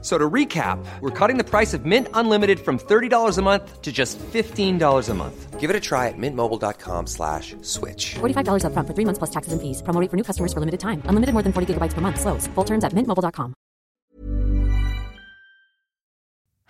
So 0.00 0.16
to 0.16 0.30
recap, 0.30 0.78
we're 1.00 1.10
cutting 1.10 1.38
the 1.38 1.44
price 1.44 1.74
of 1.74 1.84
Mint 1.84 2.06
Unlimited 2.14 2.60
from 2.60 2.78
$30 2.78 3.38
a 3.38 3.42
month 3.42 3.82
to 3.82 3.90
just 3.90 4.16
$15 4.32 5.08
a 5.08 5.14
month. 5.14 5.58
Give 5.58 5.70
it 5.70 5.76
a 5.76 5.80
try 5.80 6.06
at 6.06 6.14
mintmobile.com 6.16 7.06
slash 7.06 7.56
switch. 7.62 8.14
$45 8.20 8.62
upfront 8.62 8.86
for 8.86 8.94
three 8.94 9.04
months 9.04 9.18
plus 9.18 9.30
taxes 9.30 9.52
and 9.52 9.60
fees. 9.60 9.82
Promo 9.82 10.00
rate 10.00 10.10
for 10.10 10.16
new 10.16 10.22
customers 10.22 10.52
for 10.52 10.60
limited 10.60 10.78
time. 10.78 11.02
Unlimited 11.08 11.32
more 11.34 11.42
than 11.42 11.52
40 11.52 11.66
gigabytes 11.74 11.94
per 11.94 12.00
month. 12.00 12.20
Slows. 12.20 12.46
Full 12.54 12.64
terms 12.64 12.84
at 12.84 12.92
mintmobile.com. 12.94 13.54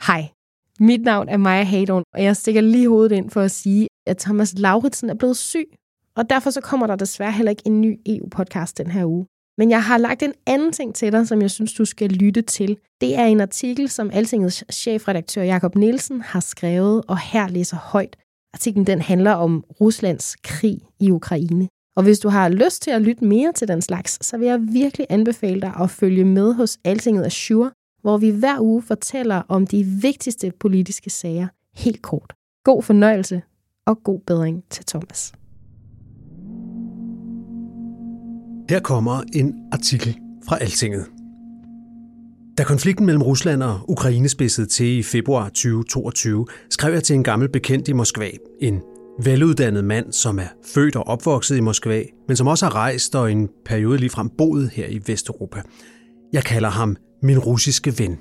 Hej, 0.01 0.32
mit 0.80 1.02
navn 1.02 1.29
er 1.29 1.37
Maja 1.37 1.62
Hadon, 1.65 2.02
og 2.15 2.23
jeg 2.23 2.37
stikker 2.37 2.60
lige 2.60 2.88
hovedet 2.88 3.12
ind 3.16 3.30
for 3.30 3.40
at 3.40 3.51
sige, 3.51 3.88
at 4.06 4.16
Thomas 4.18 4.54
Lauritsen 4.59 5.10
er 5.10 5.15
blevet 5.15 5.37
syg. 5.37 5.66
Og 6.16 6.30
derfor 6.30 6.51
så 6.51 6.60
kommer 6.60 6.87
der 6.87 6.96
desværre 6.96 7.32
heller 7.32 7.51
ikke 7.51 7.62
en 7.66 7.80
ny 7.80 8.01
EU-podcast 8.06 8.79
den 8.79 8.90
her 8.90 9.04
uge. 9.04 9.26
Men 9.58 9.70
jeg 9.70 9.84
har 9.84 9.98
lagt 9.98 10.22
en 10.22 10.34
anden 10.46 10.72
ting 10.72 10.94
til 10.94 11.12
dig, 11.12 11.28
som 11.28 11.42
jeg 11.42 11.50
synes, 11.50 11.72
du 11.72 11.84
skal 11.84 12.10
lytte 12.10 12.42
til. 12.42 12.78
Det 13.00 13.18
er 13.18 13.24
en 13.24 13.40
artikel, 13.40 13.88
som 13.88 14.10
Altingets 14.12 14.64
chefredaktør 14.72 15.42
Jakob 15.42 15.74
Nielsen 15.74 16.20
har 16.20 16.40
skrevet, 16.40 17.02
og 17.08 17.18
her 17.18 17.48
læser 17.48 17.76
højt. 17.76 18.16
Artiklen 18.54 18.86
den 18.86 19.00
handler 19.00 19.32
om 19.32 19.64
Ruslands 19.80 20.36
krig 20.36 20.80
i 21.00 21.10
Ukraine. 21.10 21.68
Og 21.96 22.02
hvis 22.02 22.18
du 22.18 22.28
har 22.28 22.48
lyst 22.48 22.82
til 22.82 22.90
at 22.90 23.02
lytte 23.02 23.24
mere 23.24 23.52
til 23.52 23.68
den 23.68 23.82
slags, 23.82 24.26
så 24.26 24.38
vil 24.38 24.48
jeg 24.48 24.60
virkelig 24.72 25.06
anbefale 25.10 25.60
dig 25.60 25.72
at 25.80 25.90
følge 25.90 26.24
med 26.24 26.54
hos 26.54 26.78
Altinget 26.84 27.26
Azure, 27.26 27.70
hvor 28.02 28.16
vi 28.16 28.30
hver 28.30 28.60
uge 28.60 28.82
fortæller 28.82 29.42
om 29.48 29.66
de 29.66 29.84
vigtigste 29.84 30.52
politiske 30.60 31.10
sager 31.10 31.48
helt 31.76 32.02
kort. 32.02 32.32
God 32.65 32.82
fornøjelse 32.82 33.43
og 33.87 34.02
god 34.02 34.20
bedring 34.26 34.65
til 34.70 34.84
Thomas. 34.84 35.37
Her 38.69 38.80
kommer 38.80 39.23
en 39.33 39.55
artikel 39.73 40.19
fra 40.49 40.59
Altinget. 40.61 41.07
Da 42.59 42.65
konflikten 42.65 43.07
mellem 43.07 43.23
Rusland 43.23 43.63
og 43.63 43.80
Ukraine 43.88 44.29
spidsede 44.29 44.66
til 44.66 44.99
i 44.99 45.02
februar 45.02 45.49
2022, 45.49 46.47
skrev 46.71 46.93
jeg 46.93 47.02
til 47.02 47.15
en 47.15 47.24
gammel 47.24 47.49
bekendt 47.49 47.89
i 47.89 47.93
Moskva, 47.93 48.30
en 48.61 48.80
veluddannet 49.23 49.85
mand, 49.85 50.13
som 50.13 50.39
er 50.39 50.46
født 50.74 50.96
og 50.96 51.07
opvokset 51.07 51.57
i 51.57 51.61
Moskva, 51.61 52.02
men 52.29 52.37
som 52.37 52.46
også 52.46 52.66
har 52.66 52.74
rejst 52.74 53.15
og 53.15 53.33
en 53.33 53.49
periode 53.65 53.99
ligefrem 53.99 54.30
boet 54.39 54.71
her 54.71 54.87
i 54.87 55.01
Vesteuropa. 55.07 55.63
Jeg 56.33 56.45
kalder 56.45 56.71
ham 56.71 56.96
min 57.23 57.39
russiske 57.39 57.99
ven. 57.99 58.19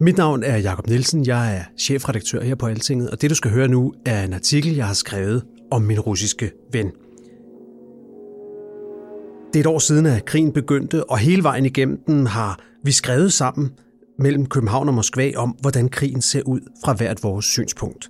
Mit 0.00 0.16
navn 0.16 0.42
er 0.42 0.56
Jakob 0.56 0.86
Nielsen, 0.86 1.26
jeg 1.26 1.56
er 1.56 1.62
chefredaktør 1.78 2.42
her 2.42 2.54
på 2.54 2.66
Altinget, 2.66 3.10
og 3.10 3.22
det 3.22 3.30
du 3.30 3.34
skal 3.34 3.50
høre 3.50 3.68
nu 3.68 3.94
er 4.06 4.24
en 4.24 4.32
artikel, 4.32 4.76
jeg 4.76 4.86
har 4.86 4.94
skrevet 4.94 5.44
om 5.70 5.82
min 5.82 6.00
russiske 6.00 6.50
ven. 6.72 6.92
Det 9.52 9.56
er 9.56 9.60
et 9.60 9.66
år 9.66 9.78
siden, 9.78 10.06
at 10.06 10.24
krigen 10.24 10.52
begyndte, 10.52 11.10
og 11.10 11.18
hele 11.18 11.42
vejen 11.42 11.66
igennem 11.66 11.98
den 12.06 12.26
har 12.26 12.58
vi 12.84 12.92
skrevet 12.92 13.32
sammen 13.32 13.70
mellem 14.18 14.46
København 14.46 14.88
og 14.88 14.94
Moskva 14.94 15.32
om, 15.36 15.50
hvordan 15.60 15.88
krigen 15.88 16.22
ser 16.22 16.42
ud 16.42 16.60
fra 16.84 16.92
hvert 16.92 17.22
vores 17.22 17.44
synspunkt. 17.44 18.08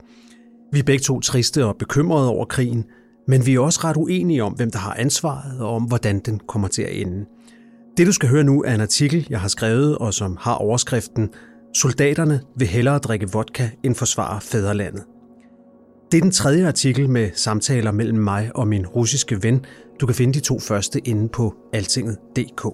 Vi 0.72 0.78
er 0.78 0.82
begge 0.82 1.02
to 1.02 1.20
triste 1.20 1.64
og 1.64 1.76
bekymrede 1.76 2.28
over 2.28 2.44
krigen, 2.44 2.84
men 3.28 3.46
vi 3.46 3.54
er 3.54 3.60
også 3.60 3.80
ret 3.84 3.96
uenige 3.96 4.44
om, 4.44 4.52
hvem 4.52 4.70
der 4.70 4.78
har 4.78 4.94
ansvaret 4.94 5.60
og 5.60 5.74
om, 5.74 5.82
hvordan 5.82 6.18
den 6.18 6.40
kommer 6.48 6.68
til 6.68 6.82
at 6.82 7.00
ende. 7.00 7.26
Det 7.96 8.06
du 8.06 8.12
skal 8.12 8.28
høre 8.28 8.44
nu 8.44 8.62
er 8.62 8.74
en 8.74 8.80
artikel, 8.80 9.26
jeg 9.30 9.40
har 9.40 9.48
skrevet, 9.48 9.98
og 9.98 10.14
som 10.14 10.36
har 10.40 10.54
overskriften 10.54 11.28
Soldaterne 11.74 12.40
vil 12.56 12.68
hellere 12.68 12.98
drikke 12.98 13.32
vodka 13.32 13.68
end 13.82 13.94
forsvare 13.94 14.40
fædrelandet. 14.40 15.04
Det 16.12 16.18
er 16.18 16.22
den 16.22 16.30
tredje 16.30 16.68
artikel 16.68 17.10
med 17.10 17.30
samtaler 17.34 17.92
mellem 17.92 18.18
mig 18.18 18.50
og 18.54 18.68
min 18.68 18.86
russiske 18.86 19.42
ven. 19.42 19.64
Du 20.00 20.06
kan 20.06 20.14
finde 20.14 20.34
de 20.34 20.40
to 20.40 20.58
første 20.58 21.00
inde 21.08 21.28
på 21.28 21.54
altinget.dk. 21.72 22.66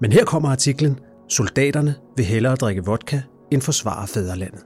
Men 0.00 0.12
her 0.12 0.24
kommer 0.24 0.48
artiklen 0.48 0.98
Soldaterne 1.28 1.94
vil 2.16 2.24
hellere 2.24 2.54
drikke 2.54 2.84
vodka 2.84 3.22
end 3.52 3.62
forsvare 3.62 4.06
fædrelandet. 4.06 4.60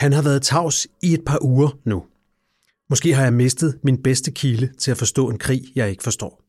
Han 0.00 0.12
har 0.12 0.22
været 0.22 0.42
tavs 0.42 0.86
i 1.02 1.14
et 1.14 1.24
par 1.26 1.38
uger 1.42 1.78
nu. 1.84 2.04
Måske 2.90 3.14
har 3.14 3.22
jeg 3.22 3.32
mistet 3.32 3.78
min 3.84 4.02
bedste 4.02 4.30
kilde 4.30 4.72
til 4.78 4.90
at 4.90 4.96
forstå 4.96 5.30
en 5.30 5.38
krig, 5.38 5.62
jeg 5.74 5.90
ikke 5.90 6.02
forstår. 6.02 6.42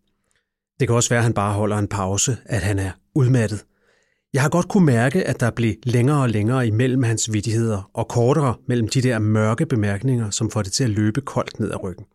Det 0.80 0.88
kan 0.88 0.96
også 0.96 1.10
være, 1.10 1.20
at 1.20 1.24
han 1.24 1.34
bare 1.34 1.54
holder 1.54 1.78
en 1.78 1.88
pause, 1.88 2.38
at 2.46 2.62
han 2.62 2.80
er 2.80 2.92
udmattet. 3.16 3.66
Jeg 4.34 4.42
har 4.42 4.50
godt 4.50 4.68
kunne 4.68 4.86
mærke, 4.86 5.24
at 5.28 5.40
der 5.40 5.52
blev 5.52 5.76
længere 5.84 6.22
og 6.22 6.30
længere 6.30 6.68
imellem 6.68 7.04
hans 7.04 7.34
vidigheder, 7.34 7.90
og 7.94 8.08
kortere 8.08 8.56
mellem 8.68 8.88
de 8.88 9.02
der 9.02 9.20
mørke 9.20 9.66
bemærkninger, 9.66 10.30
som 10.30 10.52
får 10.52 10.62
det 10.62 10.72
til 10.72 10.84
at 10.84 10.90
løbe 10.90 11.22
koldt 11.22 11.60
ned 11.60 11.72
ad 11.72 11.84
ryggen. 11.84 12.06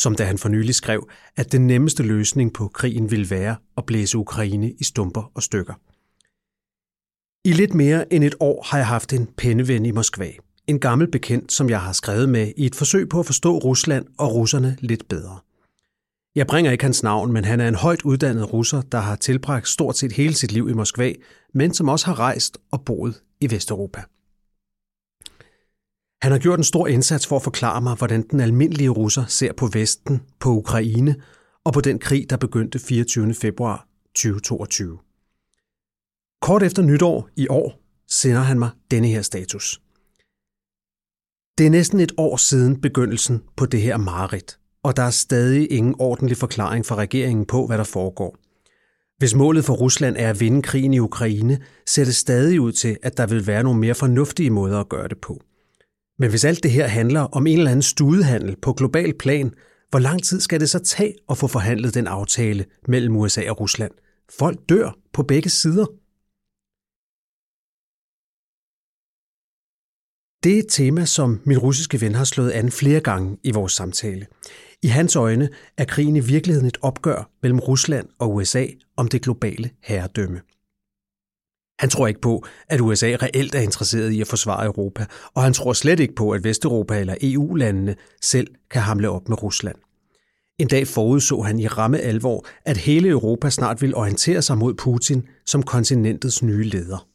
Som 0.00 0.14
da 0.14 0.24
han 0.24 0.38
for 0.38 0.48
nylig 0.48 0.74
skrev, 0.74 1.08
at 1.36 1.52
den 1.52 1.66
nemmeste 1.66 2.02
løsning 2.02 2.52
på 2.52 2.68
krigen 2.68 3.10
ville 3.10 3.30
være 3.30 3.56
at 3.76 3.86
blæse 3.86 4.18
Ukraine 4.18 4.72
i 4.72 4.84
stumper 4.84 5.30
og 5.34 5.42
stykker. 5.42 5.74
I 7.44 7.52
lidt 7.52 7.74
mere 7.74 8.12
end 8.12 8.24
et 8.24 8.34
år 8.40 8.66
har 8.70 8.78
jeg 8.78 8.86
haft 8.86 9.12
en 9.12 9.28
penneven 9.36 9.86
i 9.86 9.90
Moskva. 9.90 10.30
En 10.66 10.80
gammel 10.80 11.10
bekendt, 11.10 11.52
som 11.52 11.70
jeg 11.70 11.80
har 11.80 11.92
skrevet 11.92 12.28
med 12.28 12.52
i 12.56 12.66
et 12.66 12.74
forsøg 12.74 13.08
på 13.08 13.20
at 13.20 13.26
forstå 13.26 13.58
Rusland 13.58 14.06
og 14.18 14.34
russerne 14.34 14.76
lidt 14.80 15.08
bedre. 15.08 15.38
Jeg 16.34 16.46
bringer 16.46 16.72
ikke 16.72 16.84
hans 16.84 17.02
navn, 17.02 17.32
men 17.32 17.44
han 17.44 17.60
er 17.60 17.68
en 17.68 17.74
højt 17.74 18.02
uddannet 18.02 18.52
russer, 18.52 18.82
der 18.82 18.98
har 18.98 19.16
tilbragt 19.16 19.68
stort 19.68 19.96
set 19.96 20.12
hele 20.12 20.34
sit 20.34 20.52
liv 20.52 20.68
i 20.68 20.72
Moskva, 20.72 21.12
men 21.54 21.74
som 21.74 21.88
også 21.88 22.06
har 22.06 22.18
rejst 22.18 22.58
og 22.70 22.84
boet 22.84 23.22
i 23.40 23.50
Vesteuropa. 23.50 24.02
Han 26.22 26.32
har 26.32 26.38
gjort 26.38 26.58
en 26.58 26.64
stor 26.64 26.86
indsats 26.86 27.26
for 27.26 27.36
at 27.36 27.42
forklare 27.42 27.80
mig, 27.80 27.96
hvordan 27.96 28.22
den 28.22 28.40
almindelige 28.40 28.88
russer 28.88 29.24
ser 29.24 29.52
på 29.52 29.66
Vesten, 29.66 30.22
på 30.40 30.50
Ukraine 30.50 31.16
og 31.64 31.72
på 31.72 31.80
den 31.80 31.98
krig, 31.98 32.30
der 32.30 32.36
begyndte 32.36 32.78
24. 32.78 33.34
februar 33.34 33.86
2022. 34.14 34.98
Kort 36.42 36.62
efter 36.62 36.82
nytår 36.82 37.28
i 37.36 37.48
år 37.48 37.82
sender 38.08 38.40
han 38.40 38.58
mig 38.58 38.70
denne 38.90 39.08
her 39.08 39.22
status. 39.22 39.80
Det 41.58 41.66
er 41.66 41.70
næsten 41.70 42.00
et 42.00 42.12
år 42.16 42.36
siden 42.36 42.80
begyndelsen 42.80 43.42
på 43.56 43.66
det 43.66 43.82
her 43.82 43.96
mareridt 43.96 44.58
og 44.88 44.96
der 44.96 45.02
er 45.02 45.10
stadig 45.10 45.72
ingen 45.72 45.94
ordentlig 45.98 46.36
forklaring 46.36 46.86
fra 46.86 46.94
regeringen 46.94 47.46
på, 47.46 47.66
hvad 47.66 47.78
der 47.78 47.84
foregår. 47.84 48.36
Hvis 49.18 49.34
målet 49.34 49.64
for 49.64 49.74
Rusland 49.74 50.16
er 50.18 50.30
at 50.30 50.40
vinde 50.40 50.62
krigen 50.62 50.94
i 50.94 50.98
Ukraine, 50.98 51.60
ser 51.86 52.04
det 52.04 52.14
stadig 52.14 52.60
ud 52.60 52.72
til, 52.72 52.96
at 53.02 53.16
der 53.16 53.26
vil 53.26 53.46
være 53.46 53.62
nogle 53.62 53.80
mere 53.80 53.94
fornuftige 53.94 54.50
måder 54.50 54.80
at 54.80 54.88
gøre 54.88 55.08
det 55.08 55.18
på. 55.22 55.40
Men 56.18 56.30
hvis 56.30 56.44
alt 56.44 56.62
det 56.62 56.70
her 56.70 56.86
handler 56.86 57.20
om 57.20 57.46
en 57.46 57.58
eller 57.58 57.70
anden 57.70 57.82
studehandel 57.82 58.56
på 58.62 58.72
global 58.72 59.18
plan, 59.18 59.54
hvor 59.90 59.98
lang 59.98 60.24
tid 60.24 60.40
skal 60.40 60.60
det 60.60 60.70
så 60.70 60.78
tage 60.78 61.14
at 61.30 61.38
få 61.38 61.46
forhandlet 61.46 61.94
den 61.94 62.06
aftale 62.06 62.64
mellem 62.86 63.16
USA 63.16 63.50
og 63.50 63.60
Rusland? 63.60 63.92
Folk 64.38 64.58
dør 64.68 64.96
på 65.12 65.22
begge 65.22 65.50
sider. 65.50 65.86
Det 70.44 70.54
er 70.54 70.58
et 70.58 70.66
tema, 70.68 71.04
som 71.04 71.40
min 71.44 71.58
russiske 71.58 72.00
ven 72.00 72.14
har 72.14 72.24
slået 72.24 72.50
an 72.50 72.70
flere 72.70 73.00
gange 73.00 73.38
i 73.44 73.50
vores 73.50 73.72
samtale. 73.72 74.26
I 74.82 74.86
hans 74.86 75.16
øjne 75.16 75.48
er 75.76 75.84
krigen 75.84 76.16
i 76.16 76.20
virkeligheden 76.20 76.68
et 76.68 76.78
opgør 76.82 77.30
mellem 77.42 77.58
Rusland 77.58 78.08
og 78.18 78.34
USA 78.34 78.66
om 78.96 79.08
det 79.08 79.22
globale 79.22 79.70
herredømme. 79.82 80.40
Han 81.78 81.90
tror 81.90 82.06
ikke 82.06 82.20
på, 82.20 82.44
at 82.68 82.80
USA 82.80 83.06
reelt 83.06 83.54
er 83.54 83.60
interesseret 83.60 84.10
i 84.10 84.20
at 84.20 84.26
forsvare 84.26 84.66
Europa, 84.66 85.06
og 85.34 85.42
han 85.42 85.52
tror 85.52 85.72
slet 85.72 86.00
ikke 86.00 86.14
på, 86.14 86.30
at 86.30 86.44
Vesteuropa 86.44 87.00
eller 87.00 87.14
EU-landene 87.22 87.96
selv 88.22 88.54
kan 88.70 88.82
hamle 88.82 89.10
op 89.10 89.28
med 89.28 89.42
Rusland. 89.42 89.76
En 90.58 90.68
dag 90.68 90.86
forudså 90.86 91.40
han 91.40 91.60
i 91.60 91.66
ramme 91.66 91.98
alvor, 91.98 92.46
at 92.64 92.76
hele 92.76 93.08
Europa 93.08 93.50
snart 93.50 93.82
vil 93.82 93.94
orientere 93.94 94.42
sig 94.42 94.58
mod 94.58 94.74
Putin 94.74 95.28
som 95.46 95.62
kontinentets 95.62 96.42
nye 96.42 96.64
leder. 96.64 97.08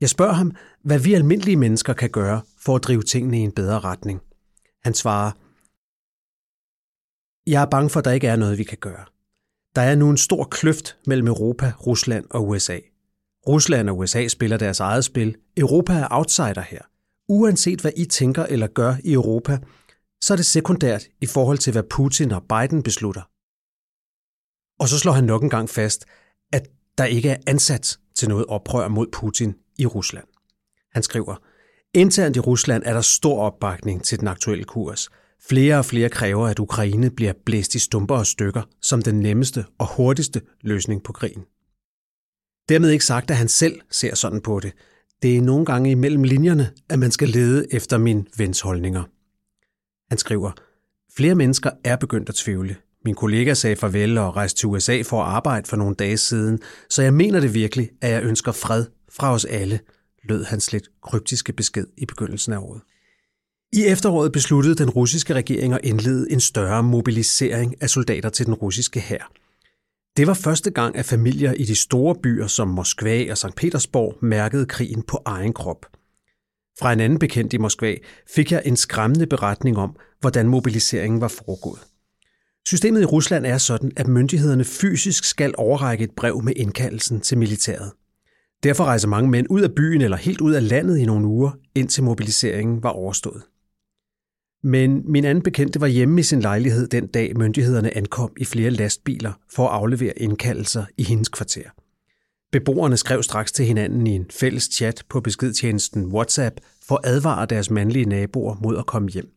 Jeg 0.00 0.08
spørger 0.08 0.32
ham, 0.32 0.52
hvad 0.84 0.98
vi 0.98 1.14
almindelige 1.14 1.56
mennesker 1.56 1.92
kan 1.92 2.10
gøre 2.10 2.40
for 2.60 2.76
at 2.76 2.82
drive 2.82 3.02
tingene 3.02 3.38
i 3.38 3.42
en 3.42 3.52
bedre 3.52 3.80
retning. 3.80 4.20
Han 4.82 4.94
svarer, 4.94 5.32
jeg 7.48 7.62
er 7.62 7.66
bange 7.66 7.90
for, 7.90 7.98
at 7.98 8.04
der 8.04 8.10
ikke 8.10 8.26
er 8.26 8.36
noget, 8.36 8.58
vi 8.58 8.64
kan 8.64 8.78
gøre. 8.78 9.04
Der 9.74 9.82
er 9.82 9.94
nu 9.94 10.10
en 10.10 10.16
stor 10.16 10.44
kløft 10.44 10.96
mellem 11.06 11.26
Europa, 11.26 11.72
Rusland 11.86 12.26
og 12.30 12.48
USA. 12.48 12.78
Rusland 13.48 13.90
og 13.90 13.98
USA 13.98 14.28
spiller 14.28 14.56
deres 14.56 14.80
eget 14.80 15.04
spil. 15.04 15.36
Europa 15.56 15.92
er 15.92 16.08
outsider 16.10 16.60
her. 16.60 16.82
Uanset 17.28 17.80
hvad 17.80 17.92
I 17.96 18.04
tænker 18.04 18.44
eller 18.44 18.66
gør 18.66 18.94
i 19.04 19.12
Europa, 19.12 19.58
så 20.20 20.34
er 20.34 20.36
det 20.36 20.46
sekundært 20.46 21.04
i 21.20 21.26
forhold 21.26 21.58
til, 21.58 21.72
hvad 21.72 21.82
Putin 21.82 22.32
og 22.32 22.42
Biden 22.42 22.82
beslutter. 22.82 23.22
Og 24.80 24.88
så 24.88 24.98
slår 24.98 25.12
han 25.12 25.24
nok 25.24 25.42
en 25.42 25.50
gang 25.50 25.70
fast, 25.70 26.04
at 26.52 26.68
der 26.98 27.04
ikke 27.04 27.30
er 27.30 27.36
ansat 27.46 27.98
til 28.14 28.28
noget 28.28 28.46
oprør 28.46 28.88
mod 28.88 29.06
Putin 29.12 29.54
i 29.78 29.86
Rusland. 29.86 30.26
Han 30.92 31.02
skriver, 31.02 31.36
Internt 31.94 32.36
i 32.36 32.40
Rusland 32.40 32.82
er 32.86 32.92
der 32.92 33.00
stor 33.00 33.42
opbakning 33.42 34.04
til 34.04 34.20
den 34.20 34.28
aktuelle 34.28 34.64
kurs. 34.64 35.08
Flere 35.42 35.78
og 35.78 35.84
flere 35.84 36.08
kræver, 36.08 36.46
at 36.46 36.58
Ukraine 36.58 37.10
bliver 37.10 37.32
blæst 37.46 37.74
i 37.74 37.78
stumper 37.78 38.16
og 38.16 38.26
stykker 38.26 38.62
som 38.82 39.02
den 39.02 39.20
nemmeste 39.20 39.64
og 39.78 39.96
hurtigste 39.96 40.40
løsning 40.60 41.02
på 41.02 41.12
krigen. 41.12 41.44
Dermed 42.68 42.90
ikke 42.90 43.04
sagt, 43.04 43.30
at 43.30 43.36
han 43.36 43.48
selv 43.48 43.80
ser 43.90 44.14
sådan 44.14 44.40
på 44.40 44.60
det. 44.60 44.72
Det 45.22 45.36
er 45.36 45.42
nogle 45.42 45.66
gange 45.66 45.90
imellem 45.90 46.22
linjerne, 46.22 46.70
at 46.88 46.98
man 46.98 47.10
skal 47.10 47.28
lede 47.28 47.66
efter 47.74 47.98
min 47.98 48.28
vens 48.36 48.60
holdninger. 48.60 49.02
Han 50.10 50.18
skriver, 50.18 50.52
Flere 51.16 51.34
mennesker 51.34 51.70
er 51.84 51.96
begyndt 51.96 52.28
at 52.28 52.34
tvivle. 52.34 52.76
Min 53.04 53.14
kollega 53.14 53.54
sagde 53.54 53.76
farvel 53.76 54.18
og 54.18 54.36
rejste 54.36 54.60
til 54.60 54.66
USA 54.66 55.02
for 55.02 55.22
at 55.22 55.28
arbejde 55.28 55.68
for 55.68 55.76
nogle 55.76 55.94
dage 55.94 56.16
siden, 56.16 56.58
så 56.90 57.02
jeg 57.02 57.14
mener 57.14 57.40
det 57.40 57.54
virkelig, 57.54 57.90
at 58.00 58.10
jeg 58.10 58.22
ønsker 58.22 58.52
fred 58.52 58.86
fra 59.12 59.32
os 59.32 59.44
alle, 59.44 59.80
lød 60.22 60.44
hans 60.44 60.72
lidt 60.72 60.88
kryptiske 61.02 61.52
besked 61.52 61.86
i 61.96 62.06
begyndelsen 62.06 62.52
af 62.52 62.58
året. 62.58 62.80
I 63.72 63.84
efteråret 63.86 64.32
besluttede 64.32 64.74
den 64.74 64.90
russiske 64.90 65.34
regering 65.34 65.72
at 65.72 65.80
indlede 65.84 66.32
en 66.32 66.40
større 66.40 66.82
mobilisering 66.82 67.82
af 67.82 67.90
soldater 67.90 68.28
til 68.28 68.46
den 68.46 68.54
russiske 68.54 69.00
hær. 69.00 69.32
Det 70.16 70.26
var 70.26 70.34
første 70.34 70.70
gang, 70.70 70.96
at 70.96 71.04
familier 71.04 71.52
i 71.52 71.64
de 71.64 71.76
store 71.76 72.14
byer 72.22 72.46
som 72.46 72.68
Moskva 72.68 73.30
og 73.30 73.38
St. 73.38 73.54
Petersborg 73.56 74.16
mærkede 74.22 74.66
krigen 74.66 75.02
på 75.02 75.22
egen 75.24 75.52
krop. 75.52 75.86
Fra 76.78 76.92
en 76.92 77.00
anden 77.00 77.18
bekendt 77.18 77.52
i 77.52 77.58
Moskva 77.58 77.94
fik 78.34 78.52
jeg 78.52 78.62
en 78.64 78.76
skræmmende 78.76 79.26
beretning 79.26 79.78
om, 79.78 79.96
hvordan 80.20 80.48
mobiliseringen 80.48 81.20
var 81.20 81.28
foregået. 81.28 81.80
Systemet 82.66 83.00
i 83.00 83.04
Rusland 83.04 83.46
er 83.46 83.58
sådan, 83.58 83.92
at 83.96 84.08
myndighederne 84.08 84.64
fysisk 84.64 85.24
skal 85.24 85.54
overrække 85.58 86.04
et 86.04 86.10
brev 86.16 86.42
med 86.42 86.52
indkaldelsen 86.56 87.20
til 87.20 87.38
militæret. 87.38 87.92
Derfor 88.62 88.84
rejser 88.84 89.08
mange 89.08 89.30
mænd 89.30 89.46
ud 89.50 89.60
af 89.60 89.74
byen 89.74 90.00
eller 90.00 90.16
helt 90.16 90.40
ud 90.40 90.52
af 90.52 90.68
landet 90.68 90.98
i 90.98 91.04
nogle 91.04 91.26
uger, 91.26 91.50
indtil 91.74 92.02
mobiliseringen 92.04 92.82
var 92.82 92.90
overstået. 92.90 93.42
Men 94.62 95.12
min 95.12 95.24
anden 95.24 95.42
bekendte 95.42 95.80
var 95.80 95.86
hjemme 95.86 96.20
i 96.20 96.22
sin 96.22 96.40
lejlighed 96.40 96.88
den 96.88 97.06
dag, 97.06 97.36
myndighederne 97.36 97.96
ankom 97.96 98.32
i 98.36 98.44
flere 98.44 98.70
lastbiler 98.70 99.32
for 99.54 99.68
at 99.68 99.74
aflevere 99.74 100.18
indkaldelser 100.18 100.84
i 100.96 101.02
hendes 101.02 101.28
kvarter. 101.28 101.70
Beboerne 102.52 102.96
skrev 102.96 103.22
straks 103.22 103.52
til 103.52 103.64
hinanden 103.64 104.06
i 104.06 104.10
en 104.10 104.26
fælles 104.30 104.64
chat 104.64 105.02
på 105.08 105.20
beskedtjenesten 105.20 106.04
WhatsApp 106.04 106.60
for 106.84 106.96
at 106.96 107.10
advare 107.10 107.46
deres 107.46 107.70
mandlige 107.70 108.04
naboer 108.04 108.56
mod 108.62 108.78
at 108.78 108.86
komme 108.86 109.08
hjem. 109.08 109.30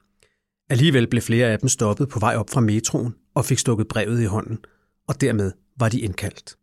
Alligevel 0.69 1.07
blev 1.07 1.21
flere 1.21 1.47
af 1.47 1.59
dem 1.59 1.69
stoppet 1.69 2.09
på 2.09 2.19
vej 2.19 2.35
op 2.35 2.49
fra 2.49 2.61
metroen 2.61 3.15
og 3.33 3.45
fik 3.45 3.59
stukket 3.59 3.87
brevet 3.87 4.21
i 4.21 4.25
hånden, 4.25 4.59
og 5.07 5.21
dermed 5.21 5.51
var 5.79 5.89
de 5.89 5.99
indkaldt. 5.99 6.55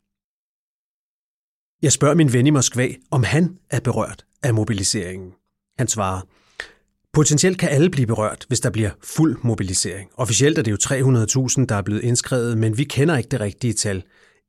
Jeg 1.83 1.93
spørger 1.93 2.15
min 2.15 2.33
ven 2.33 2.47
i 2.47 2.51
Moskva, 2.51 2.89
om 3.11 3.23
han 3.23 3.59
er 3.71 3.81
berørt 3.81 4.25
af 4.43 4.55
mobiliseringen. 4.55 5.33
Han 5.79 5.89
svarer, 5.89 6.21
Potentielt 7.19 7.59
kan 7.59 7.69
alle 7.69 7.91
blive 7.91 8.07
berørt, 8.07 8.45
hvis 8.49 8.61
der 8.61 8.71
bliver 8.71 8.91
fuld 9.05 9.39
mobilisering. 9.43 10.11
Officielt 10.17 10.59
er 10.59 10.63
det 10.63 10.71
jo 10.71 10.77
300.000, 10.77 11.65
der 11.67 11.75
er 11.75 11.83
blevet 11.83 12.05
indskrevet, 12.05 12.59
men 12.59 12.79
vi 12.79 12.85
kender 12.85 13.17
ikke 13.17 13.29
det 13.29 13.41
rigtige 13.41 13.73
tal. 13.73 14.03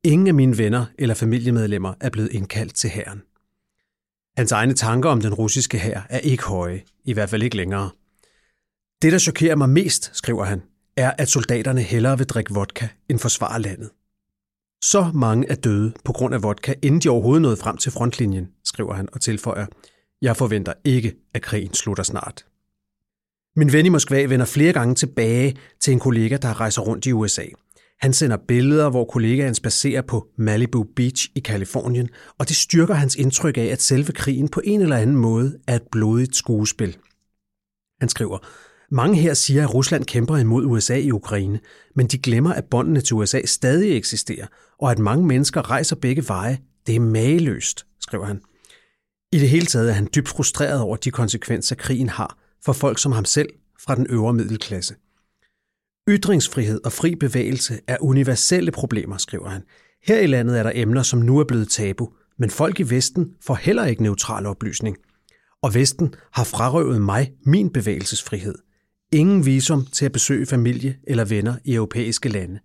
Ingen 0.04 0.28
af 0.28 0.34
mine 0.34 0.58
venner 0.58 0.86
eller 0.98 1.14
familiemedlemmer 1.14 1.94
er 2.00 2.10
blevet 2.10 2.32
indkaldt 2.32 2.74
til 2.74 2.90
hæren. 2.90 3.22
Hans 4.36 4.52
egne 4.52 4.74
tanker 4.74 5.10
om 5.10 5.20
den 5.20 5.34
russiske 5.34 5.78
hær 5.78 6.06
er 6.10 6.18
ikke 6.18 6.42
høje, 6.42 6.82
i 7.04 7.12
hvert 7.12 7.30
fald 7.30 7.42
ikke 7.42 7.56
længere. 7.56 7.90
Det, 9.02 9.12
der 9.12 9.18
chokerer 9.18 9.56
mig 9.56 9.68
mest, 9.68 10.10
skriver 10.12 10.44
han, 10.44 10.62
er, 10.96 11.12
at 11.18 11.28
soldaterne 11.28 11.82
hellere 11.82 12.18
vil 12.18 12.26
drikke 12.26 12.54
vodka 12.54 12.88
end 13.08 13.18
forsvare 13.18 13.62
landet. 13.62 13.90
Så 14.82 15.10
mange 15.14 15.50
er 15.50 15.54
døde 15.54 15.92
på 16.04 16.12
grund 16.12 16.34
af 16.34 16.42
vodka, 16.42 16.74
inden 16.82 17.00
de 17.00 17.08
overhovedet 17.08 17.42
nåede 17.42 17.56
frem 17.56 17.76
til 17.76 17.92
frontlinjen, 17.92 18.48
skriver 18.64 18.94
han 18.94 19.08
og 19.12 19.20
tilføjer, 19.20 19.66
jeg 20.22 20.36
forventer 20.36 20.72
ikke, 20.84 21.14
at 21.34 21.42
krigen 21.42 21.74
slutter 21.74 22.04
snart. 22.04 22.44
Min 23.56 23.72
ven 23.72 23.86
i 23.86 23.88
Moskva 23.88 24.24
vender 24.24 24.46
flere 24.46 24.72
gange 24.72 24.94
tilbage 24.94 25.56
til 25.80 25.92
en 25.92 26.00
kollega, 26.00 26.36
der 26.36 26.60
rejser 26.60 26.82
rundt 26.82 27.06
i 27.06 27.12
USA. 27.12 27.44
Han 28.00 28.12
sender 28.12 28.36
billeder, 28.48 28.90
hvor 28.90 29.04
kollegaen 29.04 29.54
spacerer 29.54 30.02
på 30.02 30.28
Malibu 30.38 30.86
Beach 30.96 31.28
i 31.34 31.40
Kalifornien, 31.40 32.08
og 32.38 32.48
det 32.48 32.56
styrker 32.56 32.94
hans 32.94 33.16
indtryk 33.16 33.56
af, 33.56 33.64
at 33.64 33.82
selve 33.82 34.12
krigen 34.12 34.48
på 34.48 34.60
en 34.64 34.80
eller 34.82 34.96
anden 34.96 35.16
måde 35.16 35.58
er 35.66 35.76
et 35.76 35.82
blodigt 35.92 36.36
skuespil. 36.36 36.96
Han 38.00 38.08
skriver, 38.08 38.38
mange 38.90 39.16
her 39.16 39.34
siger, 39.34 39.64
at 39.64 39.74
Rusland 39.74 40.04
kæmper 40.04 40.36
imod 40.36 40.64
USA 40.64 40.96
i 40.96 41.10
Ukraine, 41.10 41.60
men 41.96 42.06
de 42.06 42.18
glemmer, 42.18 42.52
at 42.52 42.64
båndene 42.64 43.00
til 43.00 43.16
USA 43.16 43.40
stadig 43.44 43.96
eksisterer, 43.96 44.46
og 44.78 44.90
at 44.90 44.98
mange 44.98 45.26
mennesker 45.26 45.70
rejser 45.70 45.96
begge 45.96 46.24
veje. 46.28 46.58
Det 46.86 46.96
er 46.96 47.00
mageløst, 47.00 47.86
skriver 48.00 48.24
han. 48.24 48.40
I 49.32 49.38
det 49.38 49.48
hele 49.48 49.66
taget 49.66 49.88
er 49.88 49.92
han 49.92 50.08
dybt 50.14 50.28
frustreret 50.28 50.80
over 50.80 50.96
de 50.96 51.10
konsekvenser, 51.10 51.76
krigen 51.76 52.08
har 52.08 52.39
for 52.64 52.72
folk 52.72 52.98
som 52.98 53.12
ham 53.12 53.24
selv 53.24 53.48
fra 53.78 53.94
den 53.94 54.06
øvre 54.10 54.34
middelklasse. 54.34 54.94
Ytringsfrihed 56.08 56.80
og 56.84 56.92
fri 56.92 57.14
bevægelse 57.14 57.80
er 57.86 57.96
universelle 58.00 58.70
problemer, 58.70 59.16
skriver 59.16 59.48
han. 59.48 59.62
Her 60.02 60.18
i 60.18 60.26
landet 60.26 60.58
er 60.58 60.62
der 60.62 60.72
emner, 60.74 61.02
som 61.02 61.18
nu 61.18 61.38
er 61.38 61.44
blevet 61.44 61.68
tabu, 61.68 62.08
men 62.38 62.50
folk 62.50 62.80
i 62.80 62.82
Vesten 62.82 63.34
får 63.40 63.54
heller 63.54 63.84
ikke 63.84 64.02
neutral 64.02 64.46
oplysning. 64.46 64.96
Og 65.62 65.74
Vesten 65.74 66.14
har 66.32 66.44
frarøvet 66.44 67.02
mig 67.02 67.32
min 67.46 67.70
bevægelsesfrihed. 67.72 68.54
Ingen 69.12 69.46
visum 69.46 69.86
til 69.86 70.04
at 70.04 70.12
besøge 70.12 70.46
familie 70.46 70.98
eller 71.06 71.24
venner 71.24 71.54
i 71.64 71.74
europæiske 71.74 72.28
lande. 72.28 72.60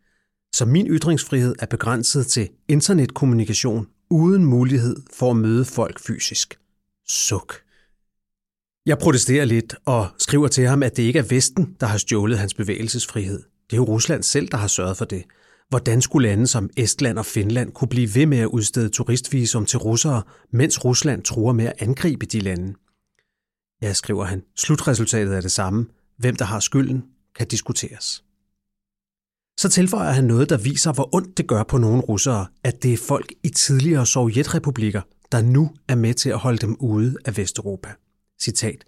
Så 0.53 0.65
min 0.65 0.87
ytringsfrihed 0.87 1.55
er 1.59 1.65
begrænset 1.65 2.27
til 2.27 2.49
internetkommunikation 2.67 3.87
uden 4.09 4.45
mulighed 4.45 4.95
for 5.13 5.31
at 5.31 5.37
møde 5.37 5.65
folk 5.65 5.99
fysisk. 5.99 6.59
Suk. 7.07 7.64
Jeg 8.85 8.97
protesterer 8.97 9.45
lidt 9.45 9.75
og 9.85 10.07
skriver 10.17 10.47
til 10.47 10.67
ham, 10.67 10.83
at 10.83 10.97
det 10.97 11.03
ikke 11.03 11.19
er 11.19 11.23
Vesten, 11.29 11.75
der 11.79 11.87
har 11.87 11.97
stjålet 11.97 12.39
hans 12.39 12.53
bevægelsesfrihed. 12.53 13.43
Det 13.69 13.73
er 13.73 13.77
jo 13.77 13.83
Rusland 13.83 14.23
selv, 14.23 14.47
der 14.47 14.57
har 14.57 14.67
sørget 14.67 14.97
for 14.97 15.05
det. 15.05 15.23
Hvordan 15.69 16.01
skulle 16.01 16.29
lande 16.29 16.47
som 16.47 16.69
Estland 16.77 17.19
og 17.19 17.25
Finland 17.25 17.71
kunne 17.71 17.87
blive 17.87 18.15
ved 18.15 18.25
med 18.25 18.37
at 18.37 18.47
udstede 18.47 18.89
turistvisum 18.89 19.65
til 19.65 19.79
russere, 19.79 20.23
mens 20.51 20.85
Rusland 20.85 21.23
truer 21.23 21.53
med 21.53 21.65
at 21.65 21.73
angribe 21.79 22.25
de 22.25 22.39
lande? 22.39 22.73
Ja, 23.81 23.93
skriver 23.93 24.25
han. 24.25 24.43
Slutresultatet 24.57 25.35
er 25.37 25.41
det 25.41 25.51
samme. 25.51 25.85
Hvem 26.17 26.35
der 26.35 26.45
har 26.45 26.59
skylden, 26.59 27.03
kan 27.35 27.47
diskuteres. 27.47 28.23
Så 29.59 29.69
tilføjer 29.69 30.11
han 30.11 30.23
noget, 30.23 30.49
der 30.49 30.57
viser, 30.57 30.93
hvor 30.93 31.15
ondt 31.15 31.37
det 31.37 31.47
gør 31.47 31.63
på 31.63 31.77
nogle 31.77 32.01
russere, 32.01 32.47
at 32.63 32.83
det 32.83 32.93
er 32.93 32.97
folk 32.97 33.33
i 33.43 33.49
tidligere 33.49 34.05
sovjetrepublikker, 34.05 35.01
der 35.31 35.41
nu 35.41 35.71
er 35.87 35.95
med 35.95 36.13
til 36.13 36.29
at 36.29 36.39
holde 36.39 36.57
dem 36.57 36.75
ude 36.79 37.17
af 37.25 37.37
Vesteuropa. 37.37 37.89
Citat. 38.41 38.85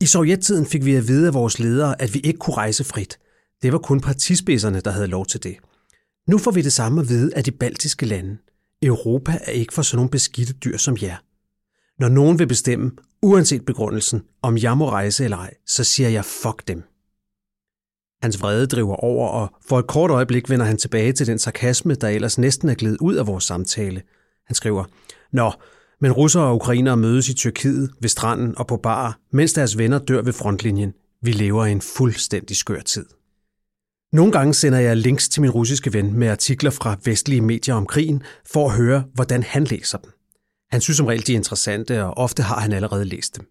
I 0.00 0.06
sovjettiden 0.06 0.66
fik 0.66 0.84
vi 0.84 0.94
at 0.94 1.08
vide 1.08 1.26
af 1.26 1.34
vores 1.34 1.58
ledere, 1.58 2.02
at 2.02 2.14
vi 2.14 2.18
ikke 2.18 2.38
kunne 2.38 2.56
rejse 2.56 2.84
frit. 2.84 3.18
Det 3.62 3.72
var 3.72 3.78
kun 3.78 4.00
partispidserne, 4.00 4.80
der 4.80 4.90
havde 4.90 5.06
lov 5.06 5.26
til 5.26 5.42
det. 5.42 5.56
Nu 6.28 6.38
får 6.38 6.50
vi 6.50 6.62
det 6.62 6.72
samme 6.72 7.00
at 7.00 7.08
vide 7.08 7.34
af 7.36 7.44
de 7.44 7.50
baltiske 7.50 8.06
lande. 8.06 8.38
Europa 8.82 9.38
er 9.44 9.52
ikke 9.52 9.74
for 9.74 9.82
sådan 9.82 9.96
nogle 9.96 10.10
beskidte 10.10 10.52
dyr 10.52 10.76
som 10.76 10.96
jer. 11.02 11.16
Når 11.98 12.08
nogen 12.08 12.38
vil 12.38 12.46
bestemme, 12.46 12.90
uanset 13.22 13.64
begrundelsen, 13.64 14.22
om 14.42 14.58
jeg 14.58 14.76
må 14.76 14.90
rejse 14.90 15.24
eller 15.24 15.36
ej, 15.36 15.54
så 15.66 15.84
siger 15.84 16.08
jeg 16.08 16.24
fuck 16.24 16.68
dem. 16.68 16.82
Hans 18.22 18.40
vrede 18.40 18.66
driver 18.66 18.96
over, 18.96 19.28
og 19.28 19.48
for 19.68 19.78
et 19.78 19.86
kort 19.86 20.10
øjeblik 20.10 20.50
vender 20.50 20.66
han 20.66 20.76
tilbage 20.76 21.12
til 21.12 21.26
den 21.26 21.38
sarkasme, 21.38 21.94
der 21.94 22.08
ellers 22.08 22.38
næsten 22.38 22.68
er 22.68 22.74
glædet 22.74 22.98
ud 23.00 23.14
af 23.14 23.26
vores 23.26 23.44
samtale. 23.44 24.02
Han 24.46 24.54
skriver, 24.54 24.84
Nå, 25.32 25.52
men 26.04 26.12
russere 26.12 26.44
og 26.44 26.54
ukrainere 26.54 26.96
mødes 26.96 27.28
i 27.28 27.34
Tyrkiet, 27.34 27.90
ved 28.00 28.08
stranden 28.08 28.58
og 28.58 28.66
på 28.66 28.76
bar, 28.76 29.18
mens 29.32 29.52
deres 29.52 29.78
venner 29.78 29.98
dør 29.98 30.22
ved 30.22 30.32
frontlinjen. 30.32 30.92
Vi 31.22 31.32
lever 31.32 31.66
i 31.66 31.72
en 31.72 31.80
fuldstændig 31.80 32.56
skør 32.56 32.80
tid. 32.80 33.06
Nogle 34.12 34.32
gange 34.32 34.54
sender 34.54 34.78
jeg 34.78 34.96
links 34.96 35.28
til 35.28 35.42
min 35.42 35.50
russiske 35.50 35.92
ven 35.92 36.18
med 36.18 36.28
artikler 36.28 36.70
fra 36.70 36.96
vestlige 37.04 37.40
medier 37.40 37.74
om 37.74 37.86
krigen, 37.86 38.22
for 38.52 38.68
at 38.68 38.76
høre, 38.76 39.04
hvordan 39.14 39.42
han 39.42 39.64
læser 39.64 39.98
dem. 39.98 40.10
Han 40.70 40.80
synes 40.80 40.96
som 40.96 41.06
regel, 41.06 41.26
de 41.26 41.32
er 41.32 41.36
interessante, 41.36 42.04
og 42.04 42.18
ofte 42.18 42.42
har 42.42 42.60
han 42.60 42.72
allerede 42.72 43.04
læst 43.04 43.36
dem. 43.36 43.46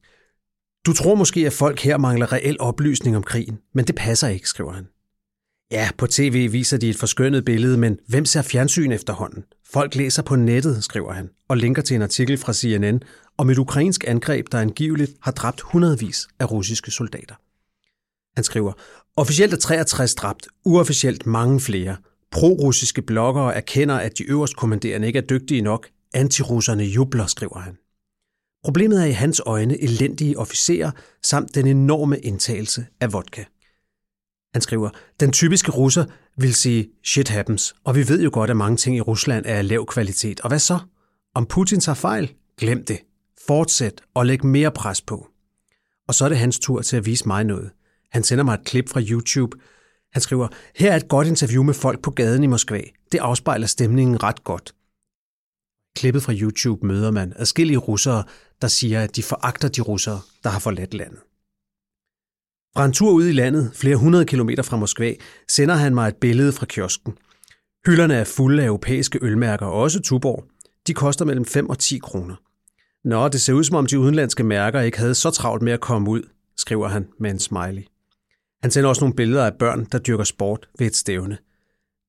Du 0.86 0.94
tror 0.94 1.16
måske, 1.16 1.46
at 1.46 1.54
folk 1.54 1.80
her 1.80 1.98
mangler 1.98 2.34
reel 2.34 2.58
oplysning 2.60 3.16
om 3.16 3.24
krigen, 3.24 3.58
men 3.74 3.86
det 3.86 3.96
passer 3.96 4.28
ikke, 4.28 4.48
skriver 4.48 4.72
han. 4.72 4.88
Ja, 5.74 5.90
på 5.98 6.08
tv 6.08 6.52
viser 6.52 6.78
de 6.78 6.90
et 6.90 6.98
forskønnet 6.98 7.46
billede, 7.46 7.78
men 7.78 8.00
hvem 8.08 8.26
ser 8.26 8.42
fjernsyn 8.42 8.92
efterhånden? 8.92 9.44
Folk 9.74 9.96
læser 9.96 10.24
på 10.24 10.36
nettet, 10.36 10.84
skriver 10.84 11.14
han, 11.14 11.30
og 11.48 11.58
linker 11.58 11.82
til 11.82 11.96
en 11.96 12.02
artikel 12.02 12.38
fra 12.38 12.54
CNN 12.54 13.02
om 13.38 13.50
et 13.50 13.58
ukrainsk 13.58 14.04
angreb, 14.08 14.52
der 14.52 14.60
angiveligt 14.60 15.12
har 15.22 15.32
dræbt 15.32 15.62
hundredvis 15.62 16.28
af 16.40 16.52
russiske 16.52 16.92
soldater. 16.92 17.36
Han 18.36 18.44
skriver, 18.44 18.74
officielt 19.16 19.54
er 19.54 19.58
63 19.58 20.16
dræbt, 20.16 20.48
uofficielt 20.66 21.26
mange 21.26 21.60
flere. 21.60 21.96
Pro-russiske 22.32 23.02
bloggere 23.02 23.56
erkender, 23.56 23.96
at 23.96 24.18
de 24.18 24.24
øverst 24.24 24.56
kommanderende 24.56 25.08
ikke 25.08 25.20
er 25.20 25.28
dygtige 25.30 25.62
nok. 25.62 25.88
Antirusserne 26.14 26.84
jubler, 26.84 27.26
skriver 27.26 27.60
han. 27.60 27.78
Problemet 28.64 29.02
er 29.02 29.06
i 29.06 29.12
hans 29.12 29.42
øjne 29.46 29.84
elendige 29.84 30.40
officerer 30.40 30.92
samt 31.24 31.56
den 31.56 31.68
enorme 31.68 32.20
indtagelse 32.20 32.86
af 33.02 33.14
vodka. 33.14 33.44
Han 34.54 34.62
skriver, 34.62 34.90
den 35.20 35.32
typiske 35.32 35.72
russer 35.72 36.06
vil 36.38 36.54
sige, 36.54 36.90
shit 37.04 37.30
happens, 37.30 37.76
og 37.84 37.96
vi 37.96 38.08
ved 38.10 38.24
jo 38.24 38.30
godt, 38.34 38.50
at 38.50 38.58
mange 38.58 38.78
ting 38.78 38.98
i 38.98 39.02
Rusland 39.02 39.46
er 39.46 39.56
af 39.56 39.68
lav 39.68 39.86
kvalitet. 39.86 40.42
Og 40.42 40.48
hvad 40.48 40.60
så? 40.60 40.80
Om 41.36 41.46
Putin 41.46 41.80
tager 41.80 41.96
fejl? 41.96 42.34
Glem 42.58 42.86
det. 42.86 43.00
Fortsæt 43.48 44.02
og 44.14 44.26
læg 44.26 44.46
mere 44.46 44.72
pres 44.72 45.02
på. 45.02 45.28
Og 46.08 46.16
så 46.16 46.26
er 46.26 46.30
det 46.30 46.38
hans 46.38 46.60
tur 46.60 46.82
til 46.82 46.98
at 46.98 47.06
vise 47.06 47.28
mig 47.28 47.44
noget. 47.44 47.72
Han 48.12 48.24
sender 48.24 48.44
mig 48.44 48.54
et 48.54 48.66
klip 48.66 48.90
fra 48.90 49.02
YouTube. 49.02 49.58
Han 50.14 50.22
skriver, 50.22 50.48
her 50.76 50.92
er 50.92 50.96
et 50.96 51.08
godt 51.08 51.28
interview 51.28 51.64
med 51.64 51.74
folk 51.74 52.02
på 52.02 52.12
gaden 52.12 52.44
i 52.44 52.48
Moskva. 52.48 52.82
Det 53.12 53.18
afspejler 53.18 53.68
stemningen 53.68 54.24
ret 54.24 54.44
godt. 54.44 54.76
Klippet 55.96 56.24
fra 56.24 56.34
YouTube 56.34 56.88
møder 56.88 57.12
man 57.12 57.34
adskillige 57.36 57.78
russere, 57.78 58.24
der 58.62 58.68
siger, 58.68 59.02
at 59.02 59.16
de 59.16 59.24
foragter 59.24 59.68
de 59.68 59.82
russere, 59.82 60.22
der 60.44 60.50
har 60.50 60.60
forladt 60.60 60.94
landet. 60.94 61.20
Fra 62.76 62.86
en 62.86 62.94
tur 62.94 63.12
ud 63.12 63.28
i 63.28 63.32
landet, 63.32 63.72
flere 63.76 63.96
hundrede 63.96 64.26
kilometer 64.26 64.64
fra 64.64 64.78
Moskva, 64.78 65.14
sender 65.48 65.76
han 65.76 65.96
mig 65.96 66.08
et 66.08 66.16
billede 66.16 66.52
fra 66.52 66.66
kiosken. 66.66 67.14
Hylderne 67.86 68.14
er 68.14 68.24
fulde 68.24 68.64
af 68.64 68.68
europæiske 68.68 69.20
ølmærker, 69.22 69.66
også 69.66 70.02
Tuborg. 70.02 70.46
De 70.88 70.94
koster 70.94 71.26
mellem 71.26 71.46
5 71.46 71.70
og 71.70 71.80
10 71.80 71.98
kroner. 71.98 72.36
Nå, 73.08 73.28
det 73.28 73.42
ser 73.42 73.54
ud 73.54 73.64
som 73.64 73.76
om 73.76 73.86
de 73.86 74.00
udenlandske 74.00 74.44
mærker 74.44 74.82
ikke 74.82 74.98
havde 74.98 75.16
så 75.16 75.32
travlt 75.32 75.64
med 75.64 75.74
at 75.74 75.80
komme 75.80 76.10
ud, 76.10 76.22
skriver 76.58 76.88
han 76.88 77.08
med 77.20 77.32
en 77.32 77.40
smiley. 77.40 77.84
Han 78.62 78.72
sender 78.72 78.90
også 78.90 79.02
nogle 79.02 79.16
billeder 79.16 79.46
af 79.46 79.54
børn, 79.60 79.86
der 79.92 80.00
dyrker 80.00 80.24
sport 80.24 80.70
ved 80.80 80.88
et 80.88 80.96
stævne. 80.96 81.38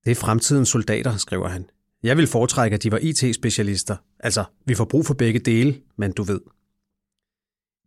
Det 0.05 0.11
er 0.11 0.15
fremtidens 0.15 0.69
soldater, 0.69 1.17
skriver 1.17 1.47
han. 1.47 1.65
Jeg 2.03 2.17
vil 2.17 2.27
foretrække, 2.27 2.75
at 2.75 2.83
de 2.83 2.91
var 2.91 2.99
IT-specialister. 3.01 3.95
Altså, 4.19 4.43
vi 4.65 4.75
får 4.75 4.85
brug 4.85 5.05
for 5.05 5.13
begge 5.13 5.39
dele, 5.39 5.75
men 5.97 6.11
du 6.11 6.23
ved. 6.23 6.39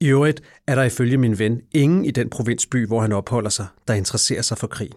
I 0.00 0.08
øvrigt 0.08 0.42
er 0.66 0.74
der 0.74 0.82
ifølge 0.82 1.18
min 1.18 1.38
ven 1.38 1.60
ingen 1.72 2.04
i 2.04 2.10
den 2.10 2.30
provinsby, 2.30 2.86
hvor 2.86 3.00
han 3.00 3.12
opholder 3.12 3.50
sig, 3.50 3.66
der 3.88 3.94
interesserer 3.94 4.42
sig 4.42 4.58
for 4.58 4.66
krigen. 4.66 4.96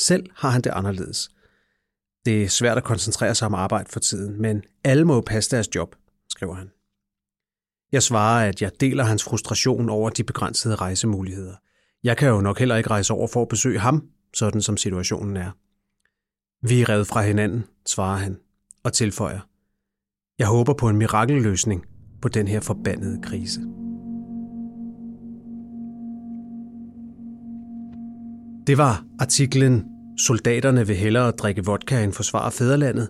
Selv 0.00 0.26
har 0.34 0.50
han 0.50 0.60
det 0.60 0.70
anderledes. 0.70 1.30
Det 2.24 2.44
er 2.44 2.48
svært 2.48 2.76
at 2.76 2.84
koncentrere 2.84 3.34
sig 3.34 3.46
om 3.46 3.54
arbejde 3.54 3.88
for 3.90 4.00
tiden, 4.00 4.42
men 4.42 4.62
alle 4.84 5.04
må 5.04 5.14
jo 5.14 5.20
passe 5.20 5.50
deres 5.50 5.74
job, 5.74 5.96
skriver 6.28 6.54
han. 6.54 6.70
Jeg 7.92 8.02
svarer, 8.02 8.48
at 8.48 8.62
jeg 8.62 8.70
deler 8.80 9.04
hans 9.04 9.24
frustration 9.24 9.88
over 9.88 10.10
de 10.10 10.24
begrænsede 10.24 10.74
rejsemuligheder. 10.74 11.54
Jeg 12.04 12.16
kan 12.16 12.28
jo 12.28 12.40
nok 12.40 12.58
heller 12.58 12.76
ikke 12.76 12.90
rejse 12.90 13.14
over 13.14 13.28
for 13.28 13.42
at 13.42 13.48
besøge 13.48 13.78
ham, 13.78 14.08
sådan 14.34 14.62
som 14.62 14.76
situationen 14.76 15.36
er. 15.36 15.50
Vi 16.66 16.80
er 16.80 16.88
revet 16.88 17.06
fra 17.06 17.22
hinanden, 17.22 17.64
svarer 17.86 18.16
han, 18.16 18.38
og 18.82 18.92
tilføjer. 18.92 19.40
Jeg 20.38 20.46
håber 20.46 20.74
på 20.74 20.88
en 20.88 20.96
mirakelløsning 20.96 21.86
på 22.22 22.28
den 22.28 22.48
her 22.48 22.60
forbandede 22.60 23.22
krise. 23.22 23.60
Det 28.66 28.78
var 28.78 29.04
artiklen 29.18 29.84
Soldaterne 30.18 30.86
vil 30.86 30.96
hellere 30.96 31.30
drikke 31.30 31.64
vodka 31.64 32.04
end 32.04 32.12
forsvare 32.12 32.52
fædrelandet. 32.52 33.08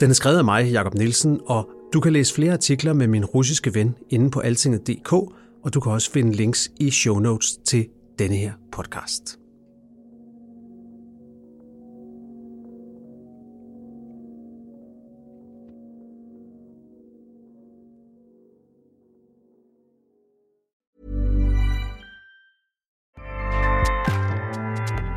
Den 0.00 0.10
er 0.10 0.14
skrevet 0.14 0.38
af 0.38 0.44
mig, 0.44 0.70
Jakob 0.70 0.94
Nielsen, 0.94 1.40
og 1.46 1.70
du 1.92 2.00
kan 2.00 2.12
læse 2.12 2.34
flere 2.34 2.52
artikler 2.52 2.92
med 2.92 3.06
min 3.06 3.24
russiske 3.24 3.74
ven 3.74 3.94
inde 4.10 4.30
på 4.30 4.40
altinget.dk, 4.40 5.12
og 5.12 5.74
du 5.74 5.80
kan 5.80 5.92
også 5.92 6.10
finde 6.10 6.32
links 6.32 6.70
i 6.80 6.90
show 6.90 7.18
notes 7.18 7.56
til 7.64 7.86
denne 8.18 8.36
her 8.36 8.52
podcast. 8.72 9.43